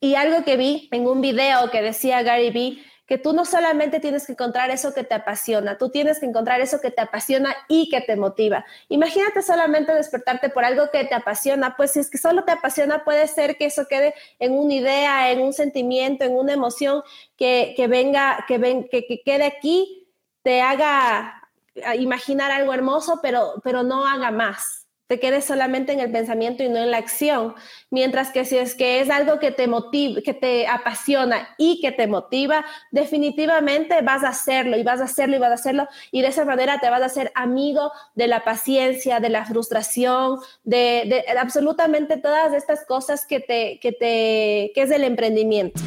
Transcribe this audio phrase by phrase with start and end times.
[0.00, 4.00] Y algo que vi en un video que decía Gary Vee, que tú no solamente
[4.00, 7.56] tienes que encontrar eso que te apasiona, tú tienes que encontrar eso que te apasiona
[7.66, 8.66] y que te motiva.
[8.90, 13.04] Imagínate solamente despertarte por algo que te apasiona, pues si es que solo te apasiona,
[13.04, 17.02] puede ser que eso quede en una idea, en un sentimiento, en una emoción
[17.38, 20.06] que, venga, que, ven, que, que quede aquí,
[20.42, 21.42] te haga
[21.98, 24.77] imaginar algo hermoso, pero, pero no haga más
[25.08, 27.54] te quedes solamente en el pensamiento y no en la acción.
[27.90, 31.92] Mientras que si es que es algo que te motiva, que te apasiona y que
[31.92, 36.22] te motiva, definitivamente vas a hacerlo y vas a hacerlo y vas a hacerlo y
[36.22, 41.24] de esa manera te vas a hacer amigo de la paciencia, de la frustración, de,
[41.26, 45.80] de absolutamente todas estas cosas que te, que te, que es el emprendimiento.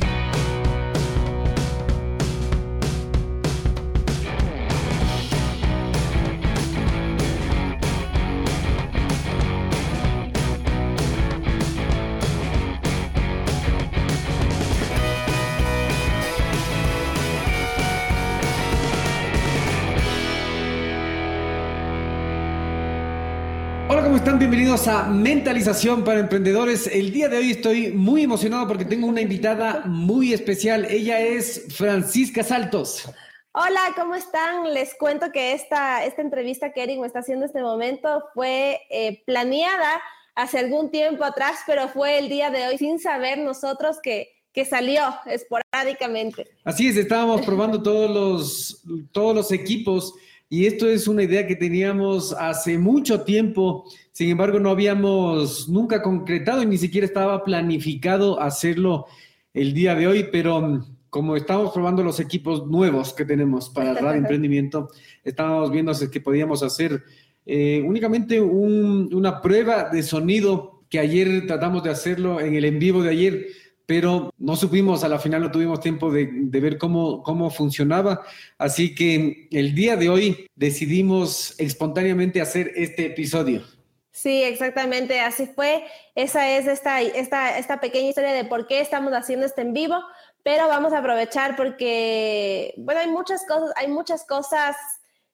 [24.51, 26.85] Bienvenidos a Mentalización para Emprendedores.
[26.85, 30.85] El día de hoy estoy muy emocionado porque tengo una invitada muy especial.
[30.89, 33.09] Ella es Francisca Saltos.
[33.53, 34.73] Hola, ¿cómo están?
[34.73, 38.81] Les cuento que esta, esta entrevista que Eric me está haciendo en este momento fue
[38.89, 40.01] eh, planeada
[40.35, 44.65] hace algún tiempo atrás, pero fue el día de hoy sin saber nosotros que, que
[44.65, 46.49] salió esporádicamente.
[46.65, 50.13] Así es, estábamos probando todos los, todos los equipos
[50.53, 56.01] y esto es una idea que teníamos hace mucho tiempo, sin embargo no habíamos nunca
[56.01, 59.05] concretado y ni siquiera estaba planificado hacerlo
[59.53, 63.93] el día de hoy, pero mm, como estamos probando los equipos nuevos que tenemos para
[63.93, 64.89] Radio Emprendimiento,
[65.23, 67.01] estábamos viendo si que podíamos hacer
[67.45, 73.01] eh, únicamente una prueba de sonido que ayer tratamos de hacerlo en el en vivo
[73.03, 73.47] de ayer
[73.91, 76.29] pero no supimos, a la final no tuvimos tiempo de,
[76.61, 78.21] ver cómo, cómo funcionaba.
[78.57, 83.65] Así que el día de hoy decidimos espontáneamente hacer este episodio.
[84.13, 85.83] Sí, exactamente, así fue.
[86.15, 90.01] Esa es esta, esta, esta pequeña historia de por qué estamos haciendo este en vivo,
[90.41, 94.77] pero vamos a aprovechar porque, bueno, hay muchas cosas, hay muchas cosas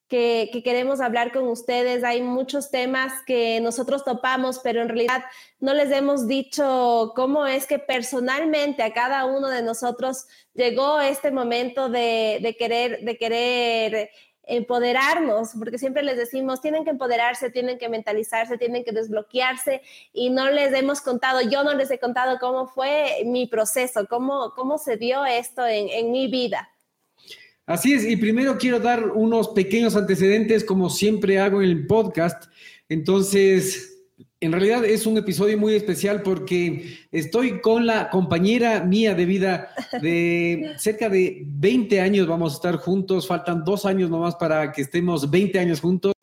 [0.07, 2.03] que, queremos hablar con ustedes.
[2.03, 5.23] Hay muchos temas que nosotros topamos, pero en realidad
[5.59, 11.31] no les hemos dicho cómo es que personalmente a cada uno de nosotros llegó este
[11.31, 14.09] momento de, querer, de querer
[14.43, 19.81] empoderarnos, porque siempre les decimos, tienen que empoderarse, tienen que mentalizarse, tienen que desbloquearse
[20.13, 24.53] y no les hemos contado, yo no les he contado cómo fue mi proceso, cómo,
[24.55, 26.69] cómo se dio esto en, en mi vida.
[27.67, 32.45] Así es, y primero quiero dar unos pequeños antecedentes, como siempre hago en el podcast.
[32.87, 34.05] Entonces,
[34.39, 39.69] en realidad es un episodio muy especial porque estoy con la compañera mía de vida
[40.01, 44.83] de cerca de 20 años, vamos a estar juntos, faltan dos años nomás para que
[44.83, 46.13] estemos 20 años juntos.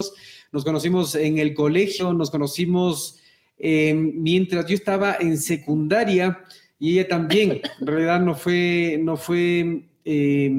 [0.50, 3.20] Nos conocimos en el colegio, nos conocimos
[3.58, 6.40] eh, mientras yo estaba en secundaria
[6.78, 7.60] y ella también.
[7.80, 10.50] En realidad no fue, no fue eh,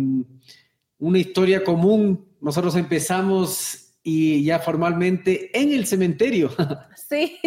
[1.05, 2.27] una historia común.
[2.41, 6.51] Nosotros empezamos y ya formalmente en el cementerio.
[7.07, 7.39] Sí,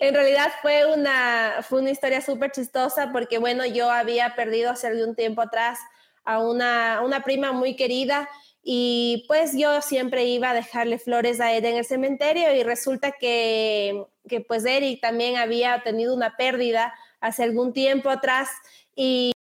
[0.00, 4.86] en realidad fue una, fue una historia súper chistosa porque, bueno, yo había perdido hace
[4.86, 5.78] algún tiempo atrás
[6.24, 8.26] a una, una prima muy querida
[8.62, 13.12] y pues yo siempre iba a dejarle flores a él en el cementerio y resulta
[13.12, 18.48] que, que pues Eric también había tenido una pérdida hace algún tiempo atrás
[18.96, 19.32] y,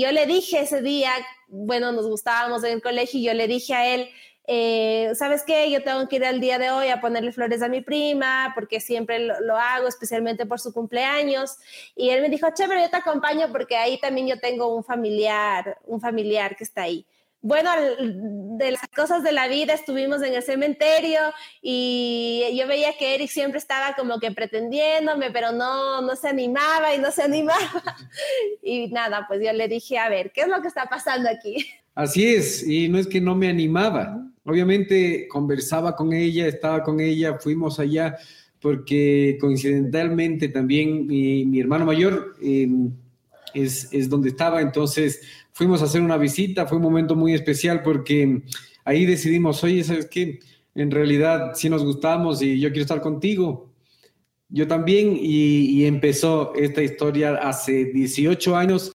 [0.00, 1.12] yo le dije ese día,
[1.48, 4.10] bueno, nos gustábamos en el colegio y yo le dije a él,
[4.46, 5.70] eh, ¿sabes qué?
[5.70, 8.80] Yo tengo que ir al día de hoy a ponerle flores a mi prima porque
[8.80, 11.56] siempre lo, hago, especialmente por su cumpleaños.
[11.96, 15.78] Y él me dijo, chévere, yo te acompaño porque ahí también yo tengo un familiar,
[15.86, 17.06] un familiar que está ahí
[17.44, 17.70] bueno,
[18.56, 21.20] de las cosas de la vida estuvimos en el cementerio
[21.60, 26.94] y yo veía que Eric siempre estaba como que pretendiéndome, pero no, no se animaba
[26.94, 27.58] y no se animaba.
[28.62, 31.66] Y nada, pues yo le dije, a ver, ¿qué es lo que está pasando aquí?
[31.94, 34.26] Así es, y no es que no me animaba.
[34.44, 38.16] Obviamente conversaba con ella, estaba con ella, fuimos allá
[38.58, 42.66] porque coincidentalmente también mi, hermano mayor eh,
[43.52, 45.20] es, es donde estaba, entonces
[45.54, 48.42] fuimos a hacer una visita, fue un momento muy especial porque
[48.84, 50.40] ahí decidimos, oye, ¿sabes qué?
[50.74, 53.70] En realidad sí nos gustamos y yo quiero estar contigo.
[54.48, 58.92] Yo también, y, empezó esta historia hace 18 años.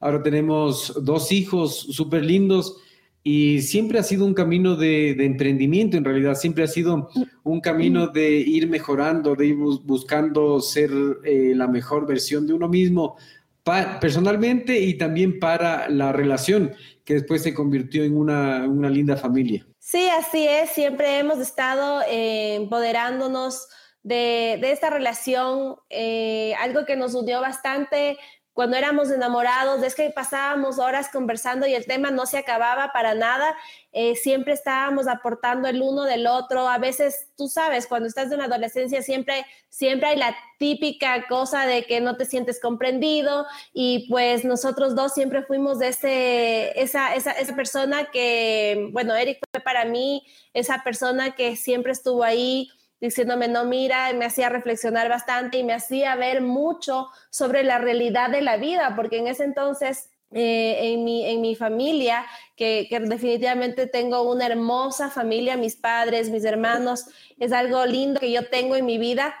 [0.00, 2.76] Ahora tenemos dos hijos súper lindos
[3.22, 7.08] y siempre ha sido un camino de, emprendimiento, en realidad, siempre ha sido
[7.44, 10.90] un camino de ir mejorando, de ir buscando ser
[11.24, 13.16] eh, la mejor versión de uno mismo
[13.64, 16.74] personalmente y también para la relación
[17.04, 19.66] que después se convirtió en una, una linda familia.
[19.78, 20.70] Sí, así es.
[20.70, 23.68] Siempre hemos estado eh, empoderándonos
[24.02, 28.18] de, de, esta relación, eh, algo que nos unió bastante
[28.52, 33.14] cuando éramos enamorados, es que pasábamos horas conversando y el tema no se acababa para
[33.14, 33.56] nada,
[33.92, 38.38] eh, siempre estábamos aportando el uno del otro, a veces, tú sabes, cuando estás en
[38.38, 44.06] la adolescencia siempre, siempre hay la típica cosa de que no te sientes comprendido y
[44.10, 49.62] pues nosotros dos siempre fuimos de ese, esa, esa, esa persona que, bueno, Eric fue
[49.62, 52.68] para mí esa persona que siempre estuvo ahí
[53.02, 58.30] diciéndome, no, mira, me hacía reflexionar bastante y me hacía ver mucho sobre la realidad
[58.30, 62.24] de la vida, porque en ese entonces eh, en, mi, en mi familia,
[62.56, 67.06] que, que, definitivamente tengo una hermosa familia, mis padres, mis hermanos,
[67.38, 69.34] es algo lindo que yo tengo en mi vida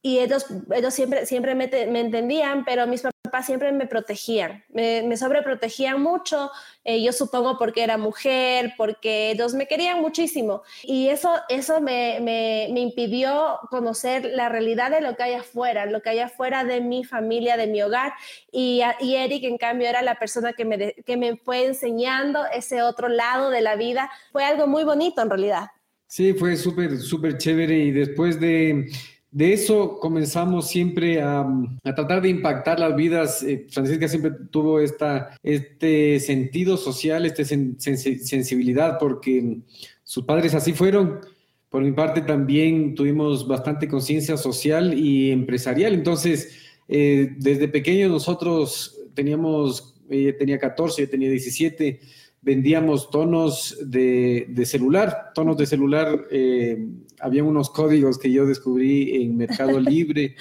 [0.00, 5.02] y ellos, ellos siempre, siempre me, me entendían, pero mis papás siempre me protegían, me,
[5.02, 6.50] me sobreprotegían mucho,
[6.84, 10.62] eh, yo supongo porque era mujer, porque ellos me querían muchísimo.
[10.84, 15.84] Y eso, eso me, me, me, impidió conocer la realidad de lo que hay afuera,
[15.86, 18.12] lo que hay afuera de mi familia, de mi hogar.
[18.52, 22.82] Y, y Eric, en cambio, era la persona que me, que me fue enseñando ese
[22.82, 24.10] otro lado de la vida.
[24.32, 25.66] Fue algo muy bonito en realidad.
[26.06, 27.76] Sí, fue súper, súper chévere.
[27.76, 28.86] Y después de
[29.30, 31.46] de eso comenzamos siempre a,
[31.82, 33.42] tratar de impactar las vidas.
[33.42, 39.58] Eh, Francisca siempre tuvo esta, este sentido social, esta sensibilidad, porque
[40.02, 41.20] sus padres así fueron.
[41.68, 45.92] Por mi parte también tuvimos bastante conciencia social y empresarial.
[45.92, 46.56] Entonces,
[46.88, 52.00] eh, desde pequeños nosotros teníamos, ella tenía 14, yo tenía 17,
[52.40, 56.86] vendíamos tonos de, celular, tonos de celular, eh,
[57.20, 60.36] había unos códigos que yo descubrí en Mercado Libre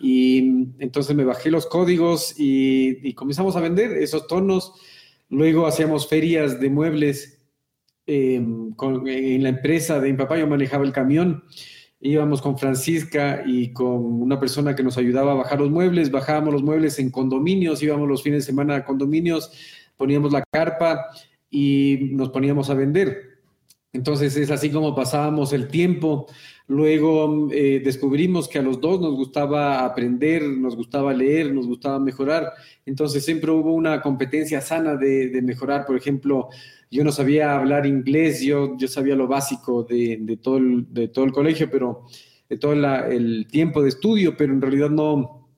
[0.00, 0.38] y
[0.78, 4.74] entonces me bajé los códigos y, comenzamos a vender esos tonos.
[5.28, 7.38] Luego hacíamos ferias de muebles
[8.06, 8.74] em,
[9.06, 11.44] en la empresa de mi papá, yo manejaba el camión.
[12.00, 16.52] Íbamos con Francisca y con una persona que nos ayudaba a bajar los muebles, bajábamos
[16.52, 19.50] los muebles en condominios, íbamos los fines de semana a condominios,
[19.96, 21.06] poníamos la carpa
[21.50, 23.28] y nos poníamos a vender.
[23.92, 26.26] Entonces es así como pasábamos el tiempo.
[26.66, 31.98] Luego eh, descubrimos que a los dos nos gustaba aprender, nos gustaba leer, nos gustaba
[31.98, 32.52] mejorar.
[32.84, 35.86] Entonces siempre hubo una competencia sana de, mejorar.
[35.86, 36.48] Por ejemplo,
[36.90, 41.24] yo no sabía hablar inglés, yo, yo sabía lo básico de, todo, el, de todo
[41.24, 42.04] el colegio, pero
[42.48, 45.48] de todo el tiempo de estudio, pero en realidad no,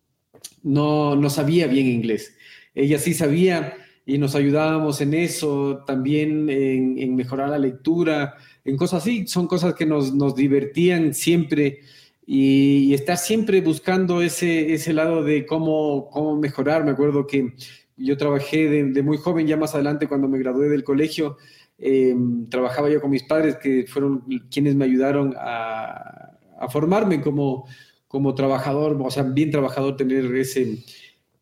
[0.62, 2.36] no, no sabía bien inglés.
[2.74, 3.74] Ella sí sabía
[4.06, 9.74] y nos ayudábamos en eso, también en, mejorar la lectura, en cosas así, son cosas
[9.74, 11.80] que nos, nos divertían siempre
[12.26, 16.84] y, estar siempre buscando ese, ese lado de cómo, cómo mejorar.
[16.84, 17.54] Me acuerdo que
[17.96, 21.36] yo trabajé de, muy joven, ya más adelante cuando me gradué del colegio,
[21.78, 22.14] eh,
[22.48, 27.66] trabajaba yo con mis padres que fueron quienes me ayudaron a, a formarme como,
[28.06, 30.84] como trabajador, o sea, bien trabajador, tener ese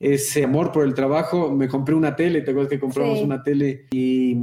[0.01, 3.87] ese amor por el trabajo, me compré una tele, te acuerdas que compramos una tele
[3.91, 4.37] y,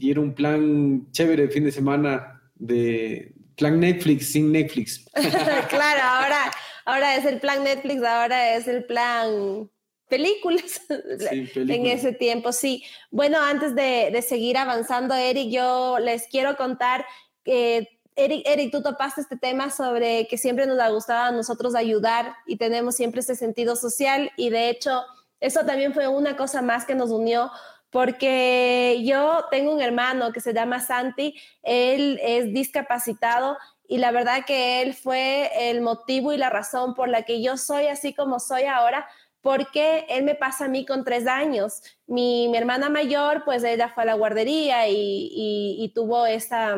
[0.00, 5.04] era un plan chévere de fin de semana de plan Netflix sin Netflix.
[5.68, 6.50] claro, ahora,
[6.84, 9.68] ahora es el plan Netflix, ahora es el plan
[10.08, 12.84] películas, en ese tiempo, sí.
[13.10, 17.04] Bueno, antes de, de seguir avanzando, Eric, yo les quiero contar
[17.44, 22.34] que Eric, tú topaste este tema sobre que siempre nos ha gustado a nosotros ayudar
[22.46, 25.04] y tenemos siempre ese sentido social y de hecho
[25.38, 27.50] eso también fue una cosa más que nos unió
[27.90, 33.56] porque yo tengo un hermano que se llama Santi, él es discapacitado
[33.86, 37.56] y la verdad que él fue el motivo y la razón por la que yo
[37.56, 39.06] soy así como soy ahora,
[39.40, 41.80] porque él me pasa a mí con tres años.
[42.06, 46.76] Mi, hermana mayor, pues ella fue a la guardería y, tuvo esa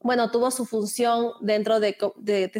[0.00, 1.96] bueno, tuvo su función dentro de,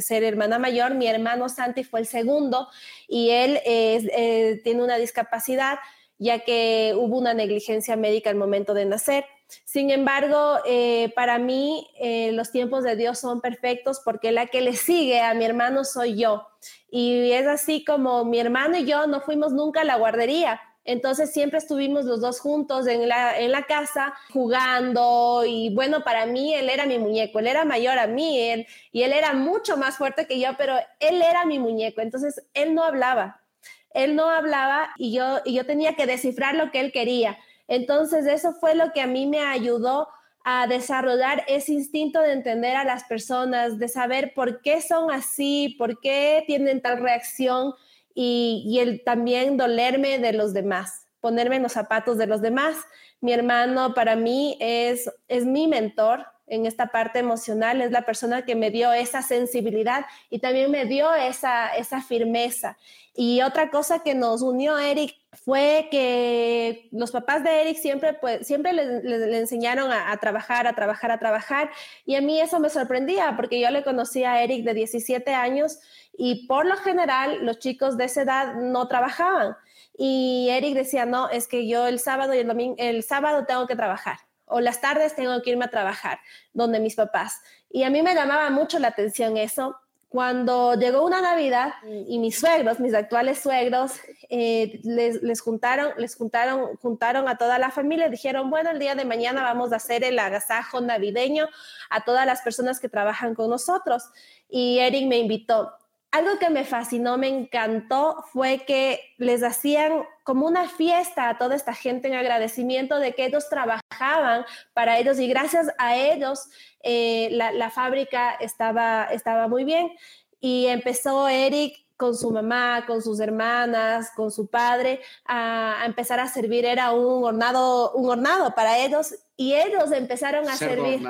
[0.00, 0.95] ser hermana mayor.
[0.95, 2.69] Mi hermano Santi fue el segundo
[3.09, 5.78] y él eh, tiene una discapacidad
[6.19, 9.25] ya que hubo una negligencia médica al momento de nacer.
[9.64, 14.61] Sin embargo, eh, para mí eh, los tiempos de Dios son perfectos porque la que
[14.61, 16.49] le sigue a mi hermano soy yo.
[16.90, 21.33] Y es así como mi hermano y yo no fuimos nunca a la guardería, entonces
[21.33, 26.55] siempre estuvimos los dos juntos en la, en la casa jugando y bueno, para mí
[26.55, 29.97] él era mi muñeco, él era mayor a mí él, y él era mucho más
[29.97, 33.43] fuerte que yo, pero él era mi muñeco, entonces él no hablaba,
[33.90, 37.38] él no hablaba y yo, y yo tenía que descifrar lo que él quería.
[37.69, 40.09] Entonces eso fue lo que a mí me ayudó
[40.45, 45.75] a desarrollar ese instinto de entender a las personas, de saber por qué son así,
[45.76, 47.75] por qué tienen tal reacción
[48.18, 52.78] y, el también dolerme de los demás, ponerme en los zapatos de los demás.
[53.20, 58.45] Mi hermano para mí es, es mi mentor, en esta parte emocional, es la persona
[58.45, 62.76] que me dio esa sensibilidad y también me dio esa, esa firmeza.
[63.15, 68.47] Y otra cosa que nos unió Eric fue que los papás de Eric siempre, pues,
[68.47, 71.71] siempre le, enseñaron a, trabajar, a trabajar, a trabajar.
[72.05, 75.79] Y a mí eso me sorprendía porque yo le conocí a Eric de 17 años
[76.17, 79.57] y por lo general los chicos de esa edad no trabajaban.
[79.99, 83.67] Y Eric decía, no, es que yo el sábado y el domingo, el sábado tengo
[83.67, 86.19] que trabajar o las tardes tengo que irme a trabajar
[86.53, 87.41] donde mis papás.
[87.71, 89.76] Y a mí me llamaba mucho la atención eso.
[90.09, 93.93] Cuando llegó una Navidad y mis suegros, mis actuales suegros,
[94.31, 99.05] eh, les, juntaron, les juntaron, juntaron a toda la familia dijeron, bueno, el día de
[99.05, 101.49] mañana vamos a hacer el agasajo navideño
[101.91, 104.05] a todas las personas que trabajan con nosotros.
[104.49, 105.73] Y Eric me invitó
[106.16, 111.54] algo que me fascinó, me encantó, fue que les hacían como una fiesta a toda
[111.54, 116.49] esta gente en agradecimiento de que ellos trabajaban para ellos y gracias a ellos
[116.82, 119.92] eh, la, fábrica estaba, estaba muy bien.
[120.40, 126.28] Y empezó Eric con su mamá, con sus hermanas, con su padre, a, empezar a
[126.28, 126.64] servir.
[126.64, 131.00] Era un hornado, un hornado para ellos y ellos empezaron a servir.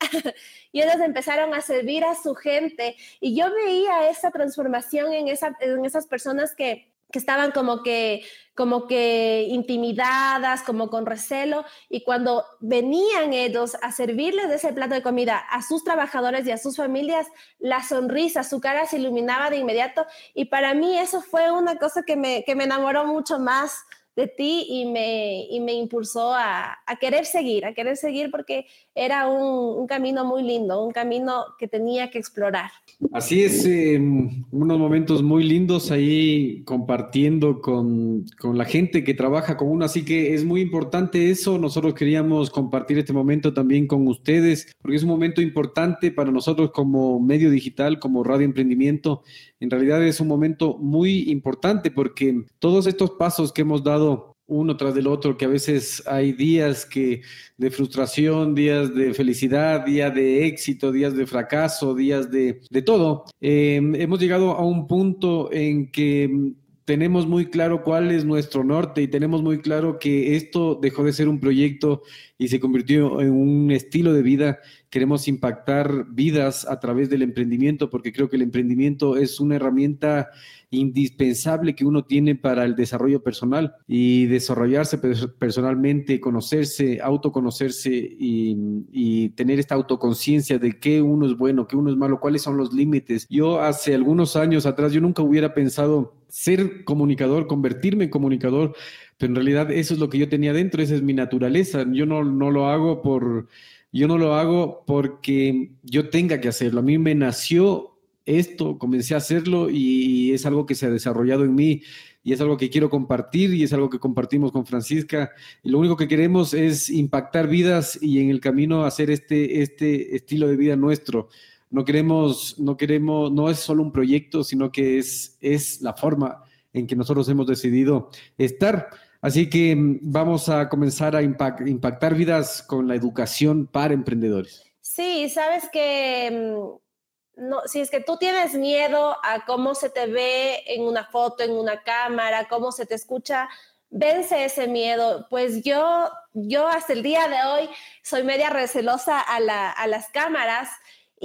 [0.72, 2.96] y ellos empezaron a servir a su gente.
[3.20, 8.24] Y yo veía esa transformación en, esa, en esas personas que, que estaban como que
[8.54, 14.94] como que intimidadas, como con recelo, y cuando venían ellos a servirles de ese plato
[14.94, 17.26] de comida a sus trabajadores y a sus familias,
[17.58, 22.04] la sonrisa, su cara se iluminaba de inmediato, y para mí eso fue una cosa
[22.04, 23.84] que me, que me enamoró mucho más
[24.16, 28.66] de ti y me, y me impulsó a, a, querer seguir, a querer seguir porque
[28.94, 32.70] era un, un, camino muy lindo, un camino que tenía que explorar.
[33.12, 39.56] Así es, eh, unos momentos muy lindos ahí compartiendo con, con, la gente que trabaja
[39.56, 44.06] con uno, así que es muy importante eso, nosotros queríamos compartir este momento también con
[44.06, 49.22] ustedes, porque es un momento importante para nosotros como medio digital, como Radio Emprendimiento,
[49.64, 54.03] en realidad es un momento muy importante porque todos estos pasos que hemos dado
[54.46, 57.22] uno tras del otro, que a veces hay días que
[57.56, 63.24] de frustración, días de felicidad, días de éxito, días de fracaso, días de, de todo.
[63.40, 69.00] Eh, hemos llegado a un punto en que tenemos muy claro cuál es nuestro norte
[69.02, 72.02] y tenemos muy claro que esto dejó de ser un proyecto
[72.36, 74.58] y se convirtió en un estilo de vida.
[74.94, 80.30] Queremos impactar vidas a través del emprendimiento porque creo que el emprendimiento es una herramienta
[80.70, 84.98] indispensable que uno tiene para el desarrollo personal y desarrollarse
[85.36, 91.96] personalmente, conocerse, autoconocerse y, tener esta autoconciencia de qué uno es bueno, qué uno es
[91.96, 93.26] malo, cuáles son los límites.
[93.28, 98.76] Yo hace algunos años atrás, yo nunca hubiera pensado ser comunicador, convertirme en comunicador,
[99.18, 101.84] pero en realidad eso es lo que yo tenía dentro, esa es mi naturaleza.
[101.90, 103.48] Yo no, no lo hago por,
[103.94, 106.80] yo no lo hago porque yo tenga que hacerlo.
[106.80, 107.96] A mí me nació
[108.26, 111.82] esto, comencé a hacerlo y es algo que se ha desarrollado en mí
[112.24, 115.30] y es algo que quiero compartir y es algo que compartimos con Francisca.
[115.62, 120.48] Lo único que queremos es impactar vidas y en el camino hacer este, este estilo
[120.48, 121.28] de vida nuestro.
[121.70, 126.42] No queremos, no queremos, no es solo un proyecto, sino que es, es la forma
[126.72, 128.88] en que nosotros hemos decidido estar.
[129.24, 134.62] Así que mm, vamos a comenzar a impactar vidas con la educación para emprendedores.
[134.82, 140.08] Sí, sabes que mm, no, si es que tú tienes miedo a cómo se te
[140.08, 143.48] ve en una foto, en una cámara, cómo se te escucha,
[143.88, 145.26] vence ese miedo.
[145.30, 147.70] Pues yo, yo hasta el día de hoy
[148.02, 150.68] soy media recelosa a, las cámaras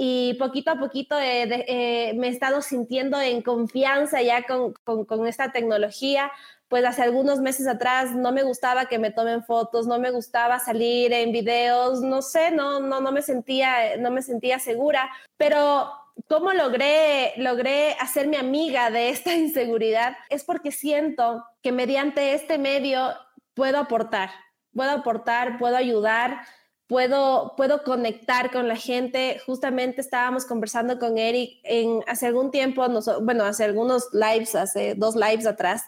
[0.02, 4.72] y poquito a poquito me he estado sintiendo en confianza ya con,
[5.04, 6.32] con, esta tecnología.
[6.68, 10.58] Pues hace algunos meses atrás no me gustaba que me tomen fotos, no me gustaba
[10.58, 15.90] salir en videos, no sé, no, no, no me sentía, no me sentía segura, pero
[16.28, 20.16] ¿Cómo logré, logré hacerme amiga de esta inseguridad?
[20.28, 23.14] Es porque siento que mediante este medio
[23.54, 24.30] puedo aportar,
[24.74, 26.42] puedo aportar, puedo ayudar,
[26.90, 29.40] puedo, puedo conectar con la gente.
[29.46, 31.62] Justamente estábamos conversando con Eric
[32.08, 32.84] hace algún tiempo,
[33.22, 35.84] bueno, hace algunos lives, hace dos lives atrás,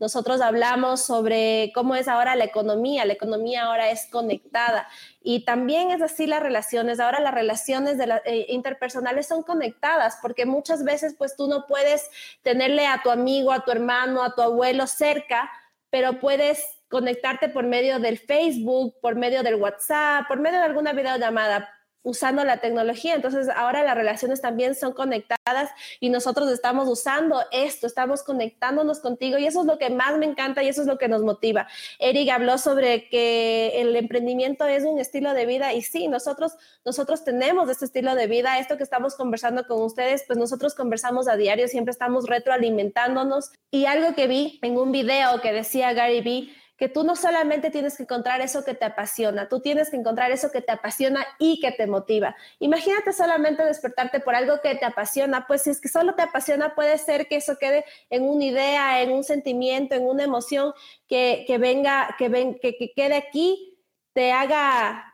[0.00, 3.04] nosotros hablamos sobre cómo es ahora la economía.
[3.04, 4.88] La economía ahora es conectada
[5.22, 7.00] y también es así las relaciones.
[7.00, 12.08] Ahora las relaciones de eh, interpersonales son conectadas porque muchas veces pues tú no puedes
[12.40, 15.50] tenerle a tu amigo, a tu hermano, a tu abuelo cerca,
[15.90, 20.92] pero puedes conectarte por medio del Facebook, por medio del WhatsApp, por medio de alguna
[20.92, 21.72] videollamada.
[22.06, 23.16] usando la tecnología.
[23.16, 29.38] Entonces ahora las relaciones también son conectadas y nosotros estamos usando esto, estamos conectándonos contigo
[29.38, 31.66] y eso es lo que más me encanta y eso es lo que nos motiva.
[31.98, 36.52] Eric habló sobre que el emprendimiento es un estilo de vida y sí, nosotros,
[36.84, 38.60] nosotros tenemos este estilo de vida.
[38.60, 43.50] Esto que estamos conversando con ustedes, pues nosotros conversamos a diario, siempre estamos retroalimentándonos.
[43.72, 47.70] Y algo que vi en un video que decía Gary Vee, que tú no solamente
[47.70, 51.26] tienes que encontrar eso que te apasiona, tú tienes que encontrar eso que te apasiona
[51.38, 52.36] y que te motiva.
[52.58, 56.74] Imagínate solamente despertarte por algo que te apasiona, pues si es que solo te apasiona,
[56.74, 60.72] puede ser que eso quede en una idea, en un sentimiento, en una emoción
[61.08, 63.78] que, que venga, que, ven, que, que quede aquí,
[64.12, 65.12] te haga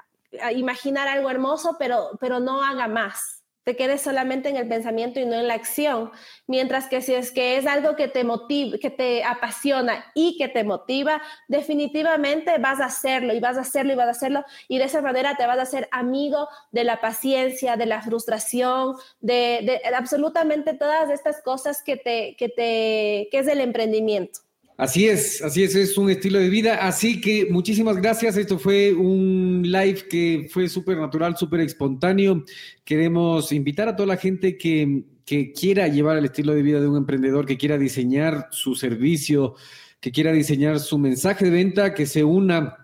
[0.54, 5.24] imaginar algo hermoso, pero, pero no haga más te quedes solamente en el pensamiento y
[5.24, 6.10] no en la acción.
[6.46, 10.48] Mientras que si es que es algo que te motiva, que te apasiona y que
[10.48, 14.78] te motiva, definitivamente vas a hacerlo y vas a hacerlo y vas a hacerlo y
[14.78, 19.80] de esa manera te vas a hacer amigo de la paciencia, de la frustración, de,
[19.84, 24.40] de absolutamente todas estas cosas que te, que te, que es el emprendimiento.
[24.82, 26.74] Así es, así es, es un estilo de vida.
[26.84, 28.36] Así que muchísimas gracias.
[28.36, 32.42] Esto fue un live que fue súper natural, súper espontáneo.
[32.84, 36.88] Queremos invitar a toda la gente que, que quiera llevar el estilo de vida de
[36.88, 39.54] un emprendedor, que quiera diseñar su servicio,
[40.00, 42.81] que quiera diseñar su mensaje de venta, que se una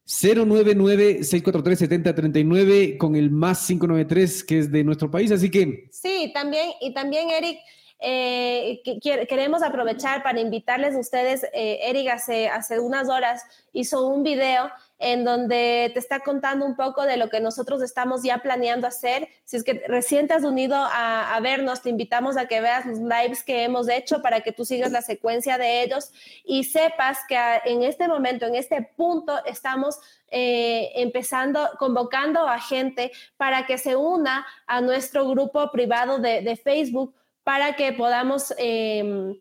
[0.07, 5.91] 099-643-7039 con el más 593 que es de nuestro país, así que...
[5.93, 7.59] Sí, también, y también Eric,
[7.99, 8.83] eh,
[9.29, 14.71] queremos aprovechar para invitarles a ustedes, eh, Eric hace, hace unas horas hizo un video
[14.99, 19.29] en donde te está contando un poco de lo que nosotros estamos ya planeando hacer.
[19.45, 23.01] Si es que recién te has unido a, vernos, te invitamos a que veas los
[23.01, 26.11] lives que hemos hecho para que tú sigas la secuencia de ellos
[26.45, 33.13] y sepas que en este momento, en este punto, estamos eh, empezando, convocando a gente
[33.37, 38.53] para que se una a nuestro grupo privado de, Facebook para que podamos...
[38.59, 39.37] Em,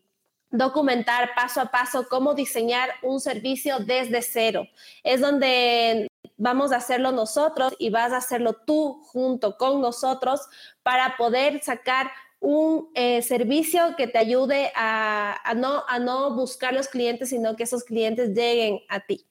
[0.56, 4.66] documentar paso a paso cómo diseñar un servicio desde cero.
[5.02, 10.40] Es donde vamos a hacerlo nosotros y vas a hacerlo tú junto con nosotros
[10.82, 16.88] para poder sacar un eh, servicio que te ayude a, no, a no buscar los
[16.88, 19.24] clientes, sino que esos clientes lleguen a ti.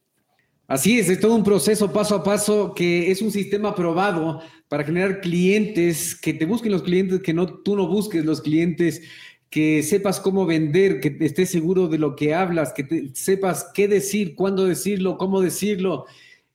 [0.68, 4.42] Así es, es todo un proceso paso a paso que es un sistema probado
[4.74, 9.04] para generar clientes, que te busquen los clientes, que no, tú no busques los clientes,
[9.52, 14.34] que sepas cómo vender, que estés seguro de lo que hablas, que sepas qué decir,
[14.34, 16.08] cuándo decirlo, cómo decirlo,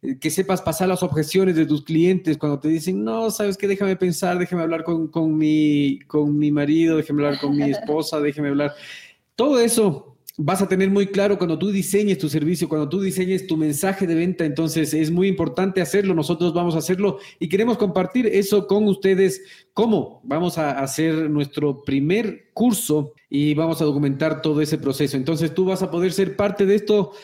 [0.02, 3.68] eh, que sepas pasar las objeciones de tus clientes cuando te dicen, no, sabes qué,
[3.68, 8.18] déjame pensar, déjame hablar con, con, mi, con mi marido, déjame hablar con mi esposa,
[8.18, 8.74] déjame hablar.
[9.36, 13.48] Todo eso vas a tener muy claro cuando tú diseñes tu servicio, cuando tú diseñes
[13.48, 17.76] tu mensaje de venta, entonces es muy importante hacerlo, nosotros vamos a hacerlo y queremos
[17.76, 19.42] compartir eso con ustedes.
[19.74, 20.20] ¿Cómo?
[20.22, 25.16] Vamos a hacer nuestro primer curso y vamos a documentar todo ese proceso.
[25.16, 27.14] Entonces tú vas a poder ser parte de esto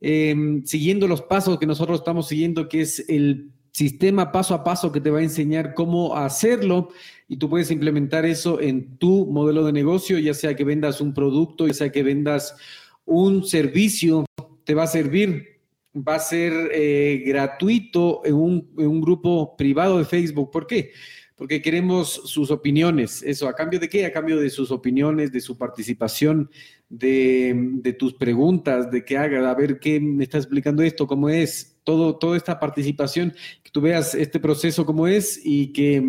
[0.00, 4.90] em, siguiendo los pasos que nosotros estamos siguiendo, que es el sistema paso a paso
[4.90, 6.88] que te va a enseñar cómo hacerlo
[7.28, 11.14] y tú puedes implementar eso en tu modelo de negocio, ya sea que vendas un
[11.14, 12.56] producto, ya sea que vendas
[13.04, 14.24] un servicio,
[14.64, 15.60] te va a servir,
[15.96, 20.50] va a ser eh, gratuito en un, en un grupo privado de Facebook.
[20.50, 20.92] ¿Por qué?
[21.36, 23.22] porque queremos sus opiniones.
[23.22, 24.06] Eso, ¿a cambio de qué?
[24.06, 26.48] A cambio de sus opiniones, de su participación,
[26.88, 31.76] de, tus preguntas, de que haga, a ver qué me está explicando esto, cómo es,
[31.82, 36.02] todo, toda esta participación, que tú veas este proceso cómo es y que,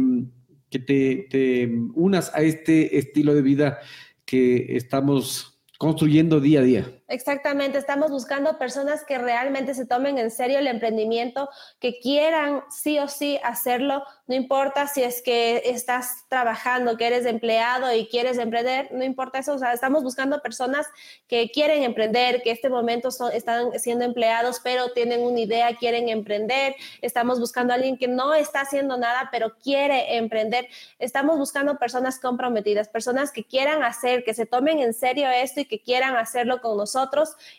[0.76, 3.80] que te, te unas a este estilo de vida
[4.26, 7.04] que estamos construyendo día a día.
[7.08, 12.98] Exactamente, estamos buscando personas que realmente se tomen en serio el emprendimiento, que quieran sí
[12.98, 18.40] o sí hacerlo no importa si es que estás trabajando, que eres empleado y quieres
[18.40, 20.88] emprender, no importa eso, o sea, estamos buscando personas
[21.28, 26.10] que quieren emprender, que en este momento están siendo empleados, pero tienen una idea, quieren
[26.10, 31.78] emprender, estamos buscando a alguien que no está haciendo nada, pero quiere emprender, estamos buscando
[31.78, 36.18] personas comprometidas, personas que quieran hacer, que se tomen en serio esto y que quieran
[36.18, 36.95] hacerlo con nosotros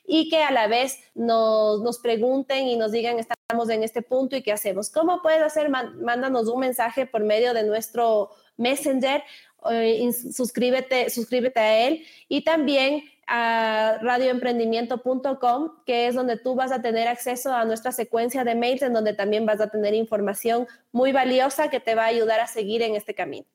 [0.06, 4.36] y que a la vez nos, nos pregunten y nos digan, estamos en este punto
[4.36, 4.90] y qué hacemos.
[4.90, 5.68] ¿Cómo puedes hacer?
[5.68, 9.22] Mándanos un mensaje por medio de nuestro Messenger,
[9.70, 16.80] eh, suscríbete, suscríbete a él y también a radioemprendimiento.com, que es donde tú vas a
[16.80, 21.12] tener acceso a nuestra secuencia de mails, en donde también vas a tener información muy
[21.12, 23.46] valiosa que te va a ayudar a seguir en este camino.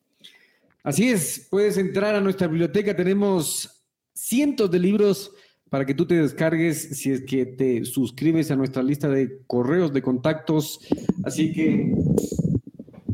[0.83, 5.31] Así es, puedes entrar a nuestra biblioteca, tenemos cientos de libros
[5.71, 9.93] para que tú te descargues si es que te suscribes a nuestra lista de correos
[9.93, 10.81] de contactos.
[11.23, 11.95] Así que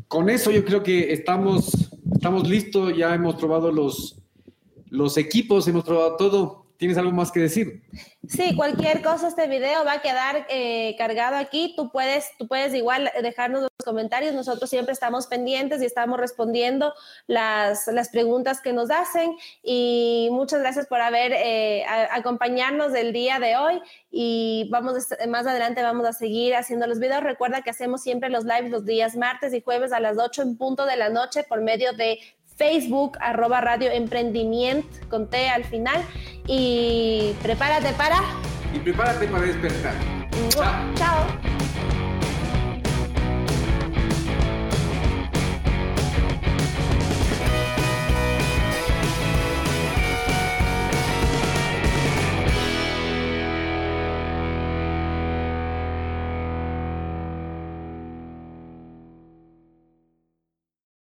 [0.07, 4.23] con eso yo creo que estamos, estamos listos, ya hemos probado los,
[4.89, 6.65] los equipos, hemos probado todo.
[6.77, 7.81] ¿Tienes algo más que decir?
[8.27, 11.73] Sí, cualquier cosa, este video va a quedar eh, cargado aquí.
[11.75, 14.35] Tú puedes, tú puedes igual dejarnos los comentarios.
[14.35, 16.93] Nosotros siempre estamos pendientes y estamos respondiendo
[17.25, 19.35] las, las preguntas que nos hacen.
[19.63, 23.81] Y muchas gracias por haber eh, acompañarnos del día de hoy.
[24.11, 24.93] Y vamos
[25.27, 27.23] más adelante vamos a seguir haciendo los videos.
[27.23, 30.57] Recuerda que hacemos siempre los lives los días martes y jueves a las 8 en
[30.57, 32.19] punto de la noche por medio de
[32.57, 36.01] Facebook, arroba Radio Emprendimiento, con T al final.
[36.47, 38.19] Y prepárate para...
[38.73, 39.93] Y prepárate para despertar.
[40.95, 41.56] Chao.